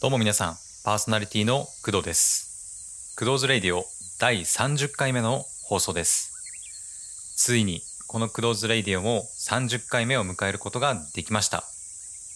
[0.00, 3.14] どうも皆さん、パーソナリティの工藤です。
[3.18, 3.84] 工藤ズレイディオ
[4.18, 6.32] 第30回目の放送です。
[7.36, 11.64] ついにこの工藤ズレイディオも30回目を迎えることができました。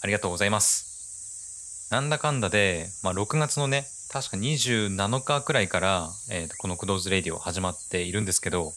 [0.02, 1.88] ありがとうございます。
[1.90, 8.74] なんだかんだで、まあ、6月のね、確か27日くらいから、えーこの工藤ズレイディオ始まっているんですけど、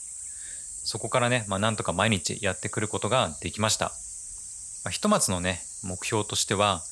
[0.86, 3.88] そこからね、まあ、なんとか毎日やってくることができました。
[4.86, 6.84] まあ、ひとまずのね、目標としては、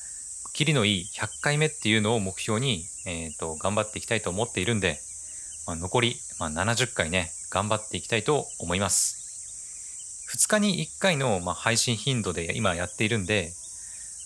[0.56, 4.98] キリのいい100回目っていうのを目標に、えー、と頑張っていきたいと思っているんで、
[5.66, 10.24] まあ、残り、まあ、70回ね頑張っていきたいと思います。
[10.34, 13.52] 2日に1回の、まあ、配信頻度で今やっているんで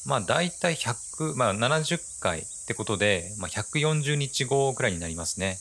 [0.06, 5.58] まあ大体100、まあ、70回ってことで、まあ、140日後くらいになりますね。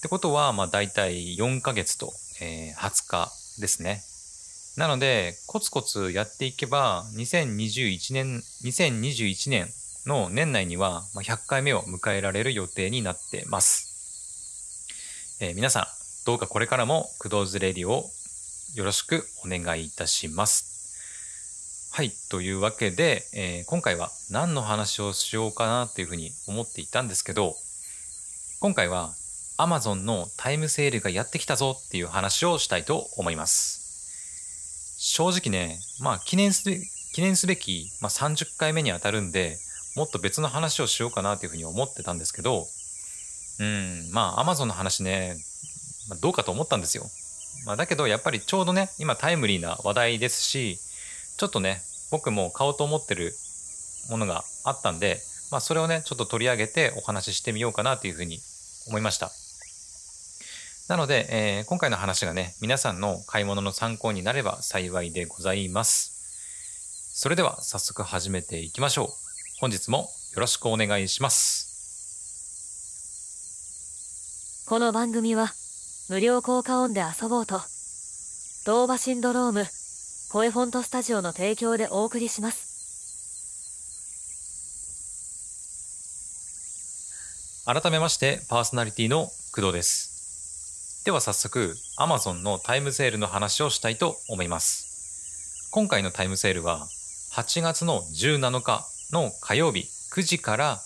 [0.00, 4.02] ってことは、まあ、大体4ヶ月と、えー20日ですね。
[4.76, 9.68] なので、コツコツやっていけば、2021年、2021年
[10.06, 15.38] の年内には100回目を迎えられる予定になってます。
[15.40, 15.86] えー皆さん、
[16.24, 18.10] どうかこれからも、クドーズレディを
[18.74, 21.90] よろしくお願いいたします。
[21.92, 27.54] はい、というわけで、えー今回は何の話をしようかなというふうに思っていたんですけど、
[28.60, 29.12] 今回は
[29.58, 33.81] Amazon のタイムセールがやってきたぞっていう話をしたいと思います。
[35.04, 36.78] 正直ね、まあ記念すべ
[37.12, 39.58] 記念すべき、まあ、30回目にあたるんで、
[39.96, 42.68] もっと別の話をしようかなというふうに思ってたんですけど、
[43.58, 45.34] うん、まあ Amazon の話ね、
[46.08, 47.04] まあ、どうかと思ったんですよ。
[47.66, 50.78] まあ、だけどやっぱりちょうどね、今タイムリーな話題ですし、
[51.36, 53.34] ちょっとね、僕も買おうと思ってる
[54.08, 58.38] ものがあったんで、まあそれをね、ちょっと取り上げてお話ししてみようかなというふうに
[58.86, 59.32] 思いました。
[60.92, 67.14] なので、えー今回の話がね、皆さんの買い物の参考になれば幸いでございます。
[67.14, 69.08] それでは早速始めていきましょう。
[69.58, 71.70] 本日もよろしくお願いします。
[74.68, 75.54] この番組は
[76.10, 77.62] 無料効果音で遊ぼうと
[78.66, 79.64] ドーバシンドローム
[80.30, 82.68] 声フォントスタジオの提供でお送りします
[87.64, 90.11] 改めましてパーソナリティの工藤です。
[91.04, 95.68] では早速 Amazon のタイムセールの話をしたいと思います。
[95.72, 96.86] 今回のタイムセールは
[97.32, 100.80] 8月の17日の火曜日9時から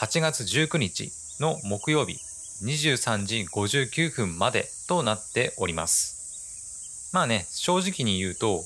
[0.00, 2.18] 8月19日の木曜日
[2.64, 7.10] 23時59分までとなっております。
[7.12, 8.64] まあね、正直に言うと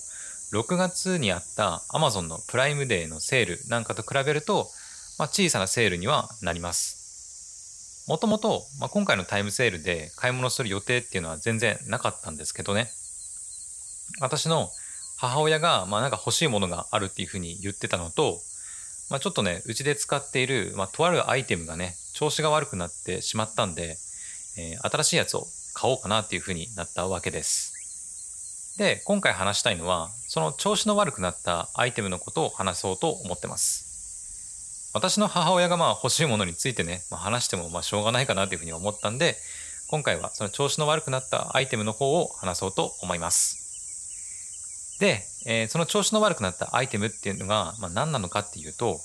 [0.54, 4.70] 6月にあった Amazon のプライムデーのセールなんかと比べると、
[5.18, 6.95] まあ、小さなセールにはなります。
[8.06, 12.88] もともと、今回のタイムセールで買い物する予定っていうのは全然なかったんですけどね。
[14.20, 14.70] 私の
[15.16, 18.40] 母親が、まあ、なんか欲しいものがあるっていうふうに言ってたのと、
[19.10, 23.98] まあ、ちょっとね、うちで使っている、まあ、とあるアイテムがね、調子が悪くなってしまったんで、
[24.58, 28.76] えー新しいやつを買おうかなっていうふうになったわけです。
[28.78, 33.85] で、今回話したいのは、その調子の悪くなったアイテムのことを話そうと思ってます。
[34.92, 39.36] 私の母親がまあ欲しいものについてね、まあ、話してもまあしょうがないかなというふうに思ったんで、
[39.88, 44.98] 今回はその調子の悪くなったアイテムの方を話そうと思います。
[45.00, 48.98] で、えーその調子の悪くなったアイテムっていうのが、まあ、何なのかっていうと、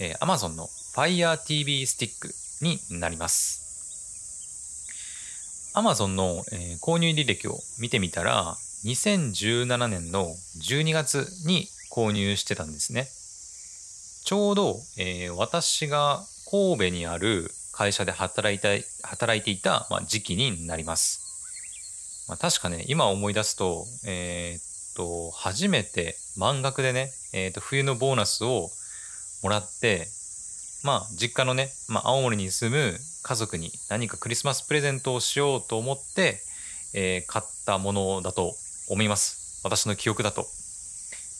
[0.00, 3.60] えー Amazon の Fire TV スティックになります。
[5.74, 13.08] Amazon の、えー購入履歴を見てみたら、2017年の12月に購入してたんですね。
[14.24, 18.68] ちょうど、えー私が神戸にある会社で働いた
[19.06, 22.26] 働いていた、まあ、時期になります。
[22.28, 24.60] まあ、確かね、今思い出すと、えー
[24.92, 28.68] っと、初めて満額でね、えーっと、冬のボーナスを
[29.42, 30.06] もらって、
[30.84, 36.40] まあ、実家のね、まあ、青森に住む家族に何かクリスマスプレゼントをしようと思って、
[36.94, 38.54] えー買ったものだと
[38.88, 39.60] 思います。
[39.64, 40.46] 私の記憶だと。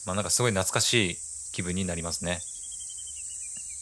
[0.05, 1.17] まあ、なんかすごい懐かしい
[1.51, 2.39] 気分になりますね。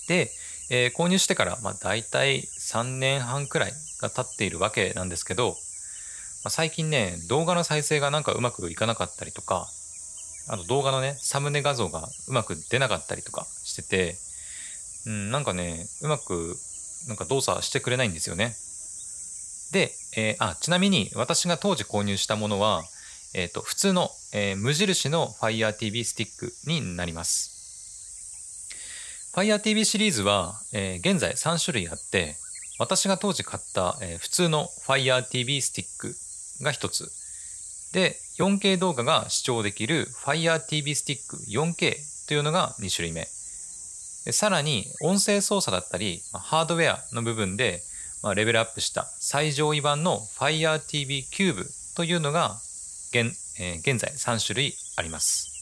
[0.10, 0.32] で、
[0.72, 5.52] えー購入してから、まあ、大体3年半くらいが経っているわけなんですけど、
[6.44, 9.68] まあ、最近ね、動画の再生がなんかうまくいかなかったりとか、
[10.48, 14.16] あと動画のね、サムネ画像がうまく出なかったりとかしてて、
[15.06, 16.56] うん、なんかね、うまく、
[17.08, 18.56] なんか動作してくれないんですよね。
[19.72, 22.84] で、えーあ、ちなみに私が当時購入したものは、
[23.36, 27.59] えっ、と、普通の、えー無印の Fire TV スティックになります。
[29.40, 32.36] Fire TV シリーズは、えー現在3種類あって、
[32.78, 36.14] 私が当時買った、えー普通の Fire TV スティック
[36.62, 37.10] が1つ。
[37.94, 43.30] で、4K 動画が視聴できる Fire TV スティック 4K というのが2種類目。
[44.34, 47.82] さらに音声操作だったり、ま、ハードウェアの部分で、
[48.22, 51.66] まあ、レベルアップした最上位版の FireTV Cube
[51.96, 52.58] というのが
[53.12, 55.59] 現,、えー、現在3種類あります。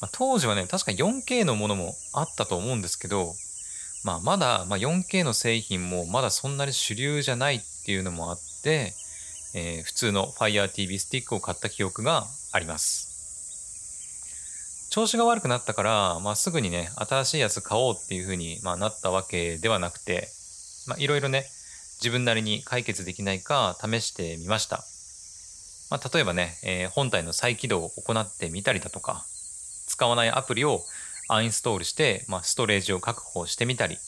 [0.00, 3.34] まあ、当時はね、確か 4K のものもあったと思うんですけど、
[4.02, 8.94] まあ、まだ、まあ、4K の製品もまだそんなに主流じゃないっていうのもあって、
[9.54, 13.10] えー、普通の Fire TV スティックを買った記憶があります。
[14.90, 20.28] 調子が悪くなったから、まあ、すぐにね、新しいやつ買おうっていう風に、まあ、なったわけではなくて、
[20.88, 21.46] まあ、いろいろね、
[22.00, 24.82] 自分なりに解決できないか試してみました。
[25.90, 29.26] まあ、例えばね、えー、本体の再起動を行ってみたりだとか、
[29.90, 30.82] 使わないアプリを
[31.28, 33.98] アインストールして、まあ、ストレージを確保してみたり、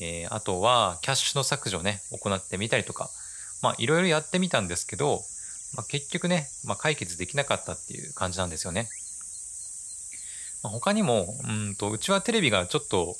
[0.00, 3.08] えー、あとはキャッシュの削除をね、行ってみたりとか、
[3.62, 5.20] まあいろいろやってみたんですけど、
[5.76, 8.88] まあ、結局ね、まあ、解決できなかったっていう感じなんですよね。
[10.62, 13.16] まあ、他にも、うんと、うちはテレビがちょっと、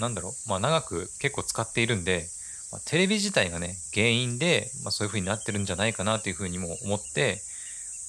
[0.00, 2.26] なんだろう、まあ長く結構使っているんで、
[2.72, 7.40] まあ、テレビ自体がね、原因で、まあそういう風になってるんじゃないかなという風にも思って、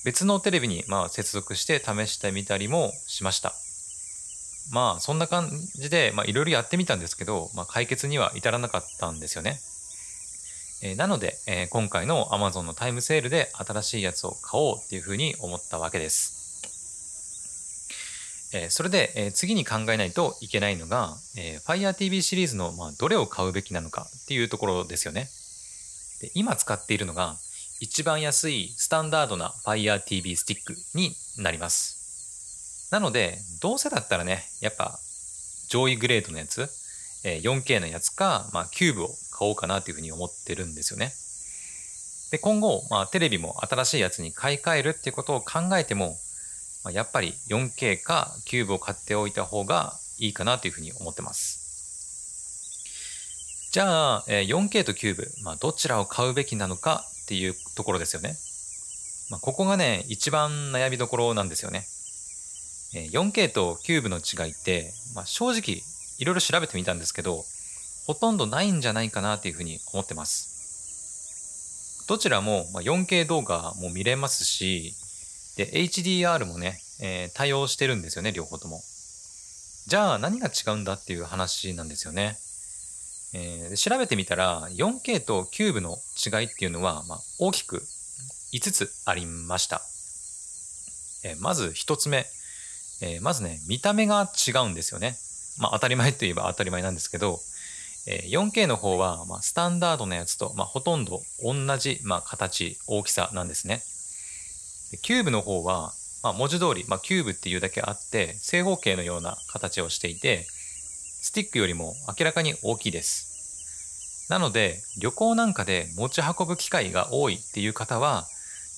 [0.03, 3.53] 別のテレビにまあ接続して試してみたりもしました。
[4.71, 9.59] まあそんな感じでいろいろやってみたんですけど、まあ、解決には至らなかったんですよね。
[10.83, 16.41] えー、なので、えー、今回の Amazon のタイムセールで新しいやつを買おうっていうふうに思ったわけです。
[18.53, 25.29] えー、それで、え次に考えないといけないのが、え Fire TV シリーズの、まあ、どれを買うべきなのかっていうところですよね。
[26.19, 27.37] で今使っているのが
[27.79, 32.89] 一番安いスタンダードな Fire TV スティックになります。
[32.91, 34.99] なので、どうせだったらね、やっぱ
[35.69, 36.69] 上位グレードのやつ、
[37.23, 41.11] え 4K のやつか、まあ、キューブを買おうかなというふうに思ってるんですよね。
[42.31, 46.17] で、今後、まあ、テレビも新しいやつに買い替えるっていうことを考えても、
[46.83, 51.63] まあ、やっぱり 4K かキューブを買っておいた方がいいかなというふうに思ってます。
[53.71, 58.35] じゃあ、4K とキューブ、まあ、どちらを買うべきなのかっていうところですよね。
[59.31, 61.87] まあ、ここがね、一番悩みどころなんですよね。
[62.93, 65.81] 4K とキューブの違いって、まあ、正直
[66.19, 67.43] いろいろ調べてみたんですけど、
[68.05, 72.05] ほとんどないんじゃないかなというふうに思ってます。
[72.07, 74.93] どちらも 4K 動画も見れますし、
[75.57, 78.79] で、HDR もね、えー、対応してるんですよね、両方とも。
[79.87, 82.37] じゃあ何が違うんだっていう話なんですよね。
[83.33, 87.83] えー、調べてみたら 4K とキューブの違いっていうのは、まあ、大きく
[88.53, 89.81] 5つありました。
[91.25, 92.25] えー、まず1つ目。
[93.01, 95.17] えー、まずね、見た目が違うんですよね。
[95.59, 97.39] まあ当たり前といえば当たり前なんですけど、
[98.05, 103.81] え、4K の方は、まあ、スタンダードのやつと、まあ、ほとんど同じ、まあ、形、大きさなんですね。
[104.91, 110.45] でキューブの方は、まあ、文字通り、まあ、キューブっていうだけあって、正方形のような形をしていて、
[111.33, 114.27] スティックよりも明らかに大きいです。
[114.29, 118.27] なので、旅行なんかで持ち運ぶ機会が多いっていう方は、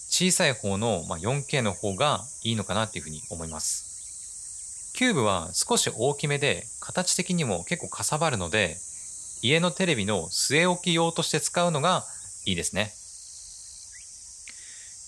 [0.10, 3.96] 小さい方の 4K の方がいいのかなっていうふうに思います。
[4.96, 8.78] キューブは少し大きめで形的にも結構かさばるので
[9.42, 12.06] 家のテレビの据え置き用として使うのが
[12.46, 12.94] いいですね、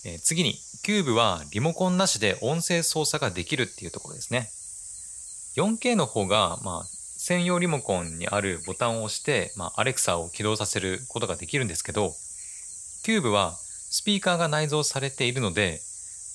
[0.04, 4.50] え、次にキューブはリモコンなしで音声操作ができるっていうところですね
[5.56, 6.97] 4K の方が、まあ、
[7.28, 12.14] 専用リモコンにあるボタンを押して、まあ、アレクサを起動させることができるんですけど
[13.04, 15.80] キューブはスピーカーが内蔵されているので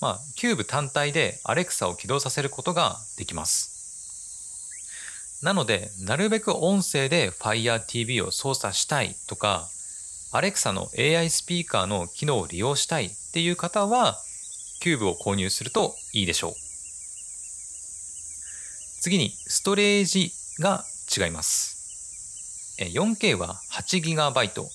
[0.04, 5.40] まあ、キューブ単体で Alexa を起動させることができます。
[5.42, 9.70] なので、なるべく音声で Fire TV を操作したいとか、
[10.34, 14.18] Alexa の AI スピーカーの機能を利用したいっていう方は、
[14.82, 16.54] キューブを購入するといいでしょう。
[19.00, 22.78] 次に、ストレージが違います。
[22.80, 24.68] 4K は 8GB、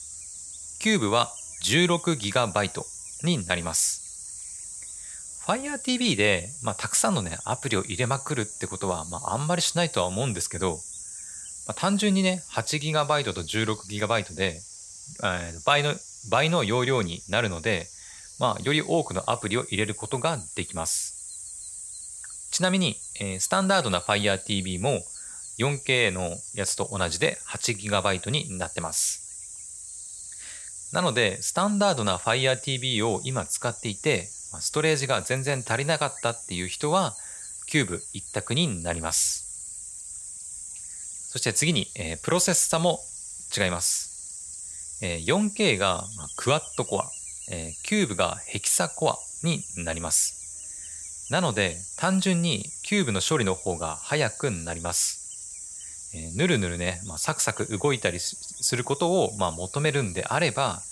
[0.78, 1.32] キューブは
[1.64, 2.82] 16GB
[3.24, 4.08] になります。
[5.46, 10.78] Fire TV で、まあ、たくさんのね、アプリを入れまくるってことは、まあ、あんまりしないとは思うんですけど、
[11.66, 14.60] まあ、単純にね、8GB と 16GB で、
[15.24, 15.94] えー、倍の、
[16.30, 17.88] 倍の容量になるので、
[18.38, 22.48] まあ、より多くのアプリを入れることができます。
[22.52, 25.02] ちなみに、えー、スタンダードな Fire TV も
[25.58, 29.28] 4K のやつと同じで 8GB になってます。
[30.92, 34.24] なので、スタンダードな Fire TV を今使っていて、
[34.60, 37.14] ストレージが全然足りなかったっていう人は、
[37.66, 39.48] キューブ一択になります。
[41.30, 43.00] そして次に、えー、プロセッサも
[43.54, 44.98] 違います。
[45.02, 46.04] えー、4K が、
[46.36, 47.10] クワッドコア、
[47.50, 51.28] えー、キューブがヘキサコアになります。
[51.30, 55.17] なので、単純にキューブの処理の方が早くなります。
[56.14, 60.82] えーぬるぬるね、まあ、サクサク動いたりすることを、まあ、求めるんであれば、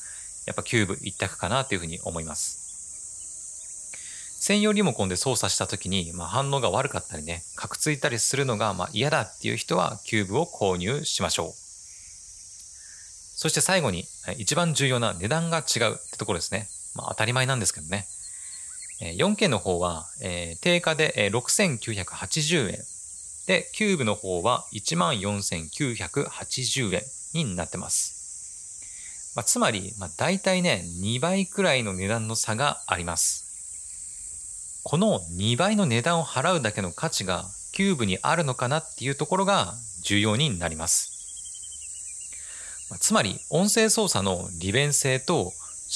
[0.46, 2.66] やっぱキューブ一択かなというふうに思います。
[4.38, 11.52] 専用リモコンで操作した時に、まあ、反応が悪かったりね、カクついたりするのがまあ嫌だっていう人はキューブを購入しましょう。
[13.38, 14.04] そして最後に、
[14.38, 16.68] 一番重要な値段が違うってところですね。
[16.94, 18.06] まあ、当たり前なんですけどね。
[19.00, 22.78] 4K の方は、えー定価で6980円。
[23.46, 27.02] で、キューブの方は14,980円
[27.46, 29.32] になってます。
[29.36, 33.44] まあ、つまり、まあ、大体ね、2倍くらいの値段の差があります。
[34.82, 41.12] この2倍の値段を払うだけの価値がキューブにあるのかなっていうところが重要になります。
[42.88, 45.52] まあつまり、音声操作の利便性と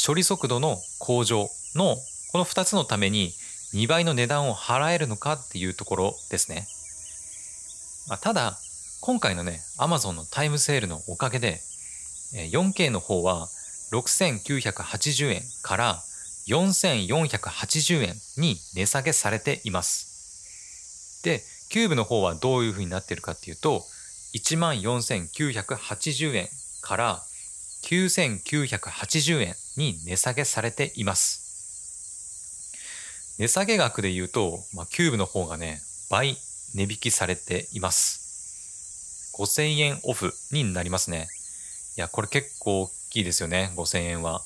[0.06, 1.96] 処理速度の向上の
[2.32, 3.32] この2つのために
[3.74, 6.66] 2倍の値段を払えるのかっていうところですね。
[8.10, 8.58] まあ、ただ、
[9.00, 11.60] 今回のね、Amazon のタイムセールのおかげで、
[12.50, 13.48] 4K の方は
[13.92, 16.02] 6980円から
[16.48, 21.22] 4480円に値下げされています。
[21.22, 23.84] で、キューブの方はどういう風になっているかっていうと、
[24.34, 26.48] 14,980円
[26.82, 27.22] から
[27.84, 32.74] 9980円に値下げされています。
[33.38, 36.36] 値下げ額で言うと、まあ、キューブの方がね、倍
[36.74, 39.32] 値引きされています。
[39.36, 41.28] 5000円オフになりますね。
[41.96, 44.42] いや、これ結構大きいですよね、5000円は。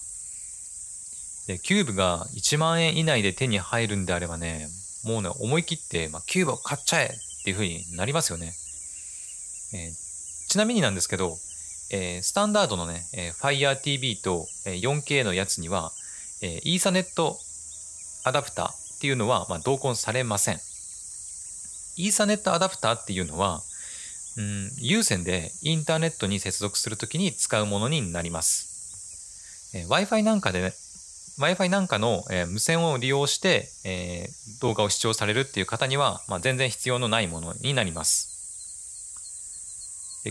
[1.47, 4.69] で、キューブが1万円以内で手に入るんであればね、
[5.05, 8.53] もうね、思い切って、まあ、キューブを買っちゃえっていう風になりますよね。
[9.75, 10.05] えー
[10.47, 11.37] ちなみになんですけど、
[11.91, 15.93] えースタンダードのね、えー Fire TV と、えー 4K のやつには、
[16.43, 17.39] えー、イーサネット
[18.25, 20.61] アダプターっていうのは、まあ、同梱されません。
[21.97, 23.63] イーサネットアダプターっていうのは、
[24.37, 29.73] うん、有線でインターネットに接続するときに使うものになります。
[29.77, 30.73] えー Wi-Fi なんかでね、
[31.39, 38.33] Wi-Fi なんかの、えー無線を利用して、えー動画を視聴されるっていう方には、まあ、全然必要のないものになります。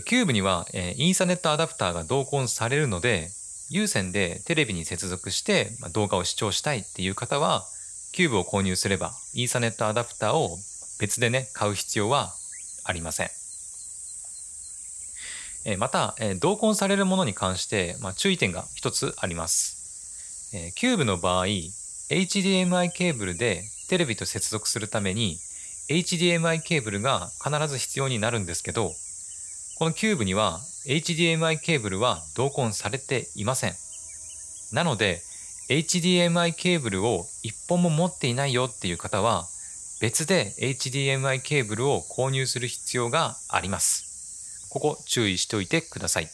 [0.06, 3.30] キューブには、えーイーサネットアダプターが同梱されるので、
[3.70, 7.64] 有線でテレビに接続して、まあ、動画を視聴したいっていう方は、
[8.12, 10.58] キューブを購入すれば、イーサネットアダプターを
[10.98, 12.34] 別でね、買う必要は
[12.84, 13.30] ありません。
[15.66, 20.50] えまた、え同梱されるものに関して、まあ、注意点が一つあります。
[20.54, 25.38] えキューブの場合、HDMI ケーブルでテレビと接続するために、
[25.88, 28.92] HDMI ケーブルが必ず必要になるんですけど、
[29.78, 33.74] このキューブには HDMI ケーブルは同梱されていません。
[34.72, 35.22] なので、
[35.68, 39.46] HDMI ケーブルを一本も持っていないよっていう方は、
[40.04, 44.68] 別で HDMI ケーブルを購入する必要があります。
[44.68, 46.28] ここ注意しておいてください。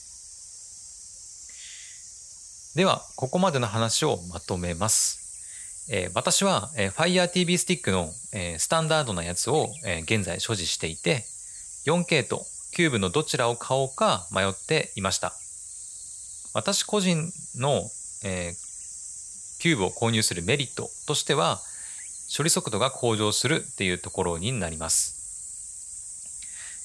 [2.75, 5.87] では、ここまでの話をまとめます。
[5.89, 11.25] えー私は、えー Fire TV スティックの、えースタンダードなやつを、えー現在所持していて、
[11.87, 15.33] 4K とキューブのどちらを買おうか迷っていました。
[16.55, 17.89] 私個人の、
[18.25, 21.61] えーキューブを購入するメリットとしては、
[22.37, 25.21] 処理速度が向上するっていうところになります。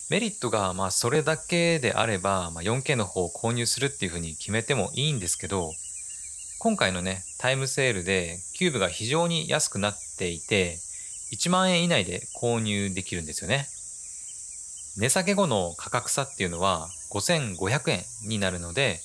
[0.10, 5.72] メリットがまあそれだけであれば、まあ、4K の方を購入するっていうふうに決めてもいいんですけど、
[6.60, 10.78] 今回のね、タイムセールでキューブが非常に安くなっていて、
[11.32, 13.68] 1万円以内で購入できるんですよね。
[14.98, 19.00] 値下げ後の価格差っていうのは5500円になるので、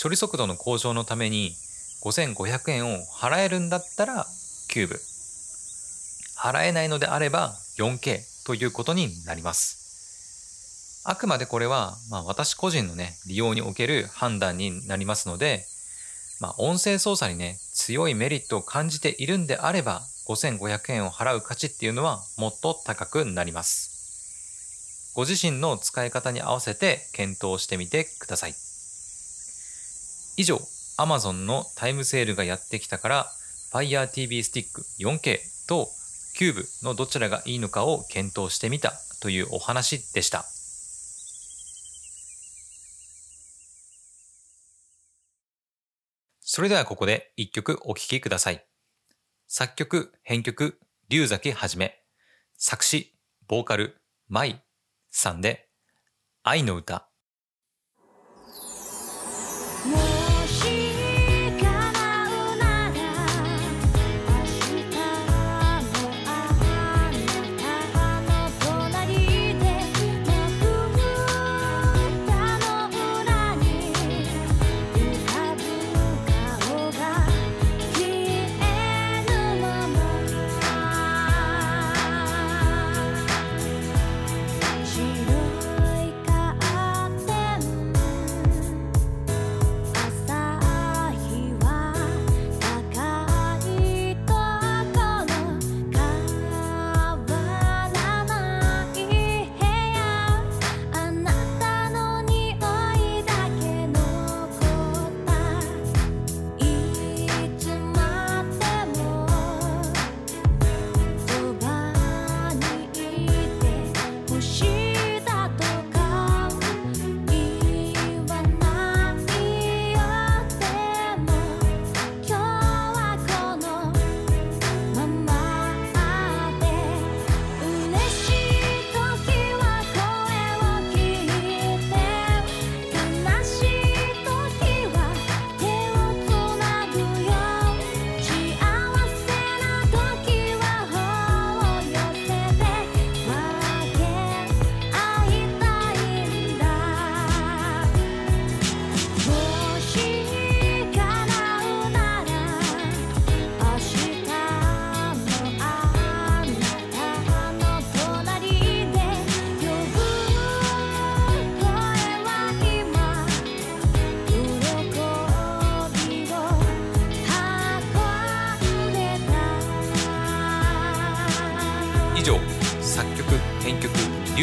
[0.00, 1.54] 処理速度の向上のために
[2.02, 4.26] 5500円を払えるんだったら
[4.68, 5.07] キューブ。
[6.38, 11.02] 払えないのであれば 4K ということになります。
[11.04, 15.64] あくまでこれは、まあ、私個人のね、利用における判断になりますので、
[16.40, 25.12] まあ、音声操作にね、強いメリットを感じているんであれば、5500円を払う価値っていうのはもっと高くなります。
[25.14, 28.54] ご自身の使い方に合わせて検討してみてください。
[30.36, 30.60] 以上、
[30.98, 33.32] Amazon のタイムセールがやってきたから、
[33.72, 35.88] Fire TV スティック 4K と
[36.38, 40.44] Cube のどちらがいいのかを検討してみたというお話でした。
[46.40, 48.64] それではここで一曲お聴きください。
[49.48, 50.78] 作曲、編曲、
[51.08, 52.04] 龍崎はじめ。
[52.56, 53.16] 作詞、
[53.48, 53.96] ボーカル、
[54.28, 54.62] 舞
[55.10, 55.68] さんで、
[56.44, 57.07] 愛の歌。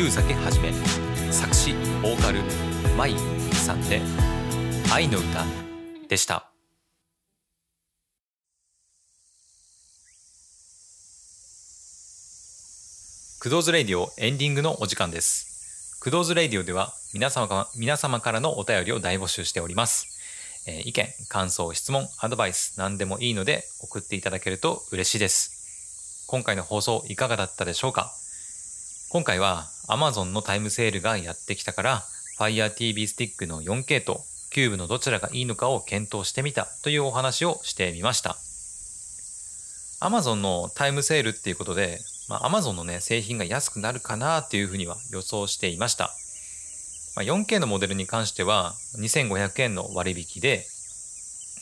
[0.06, 0.72] 龍崎はじめ。
[1.34, 2.40] 作詞ボーカル
[2.96, 3.16] 舞
[3.56, 4.00] さんで
[4.94, 5.44] 「愛の歌」
[6.08, 6.52] でした。
[13.40, 15.98] クドーズレディオエンディングのお時間です。
[16.00, 20.06] クドーズレディオでは皆様か皆様からのお便りを大募集しております。
[20.68, 26.26] えー意見、感想、質問、アドバイス、何でもいいので送っていただけると嬉しいです。
[26.28, 28.13] 今回の放送いかがだったでしょうか？
[29.10, 32.04] 今回は Amazon のタイムセールがやってきたから
[32.39, 38.38] Fire TV スティックの 4K とキューブのどちらがいいのかを検討してみたというお話をしてみました。
[40.02, 46.13] Amazon のタイムセールっていうことで、まあ、Amazon のね、製品が安くなるかなっていうふうには予想していました。
[47.15, 50.65] まあ、4K のモデルに関しては2500円の割引で、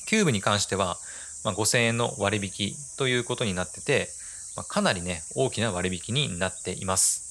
[0.07, 0.97] キューブに関しては
[1.43, 4.09] 5000円の割引ということになってて、
[4.55, 7.22] まあかなりね、大きな割引になっています。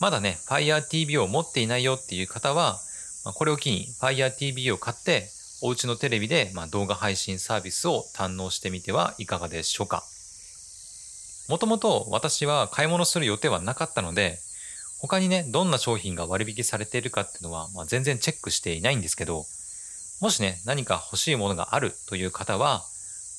[0.00, 2.80] まだね、Fire TV を持っていないよっていう方は、
[3.24, 5.28] まこれを機に Fire TV を買って、
[5.62, 10.04] お家のテレビでま動画配信サービスを堪能してみてはいかがでしょうか。
[11.48, 14.38] もともと私は買い物する予定はなかったので、
[14.98, 19.44] 他にね、どんな商品が割引されているかっていうのは、まあ、全然チェックしていないんですけど、
[20.20, 22.84] もしね、何か欲しいものがあるという方は、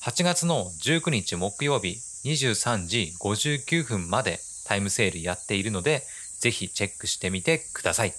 [0.03, 6.05] 8月の19日木曜日23時59分までタイムセールやっているので、
[6.45, 8.13] ぜひチェックしてみてください。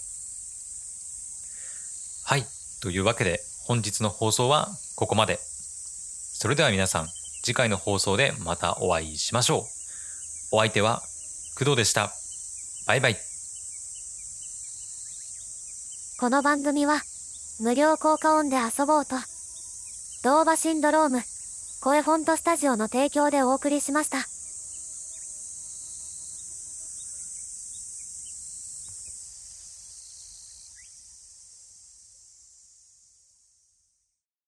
[2.25, 2.45] はい。
[2.83, 5.39] というわけで、本日の放送はここまで。
[5.39, 7.07] それでは皆さん、
[7.45, 9.63] 次回の放送でまたお会いしましょう。
[10.57, 11.03] お相手は
[11.57, 12.11] 工藤でした。
[12.89, 13.17] バイバイ。
[16.19, 17.01] この番組は、
[17.61, 19.15] 無料効果音で遊ぼうと、
[20.25, 21.23] ドーバシンドローム、
[21.81, 24.36] 声フォントスタジオの提供でお送りしました。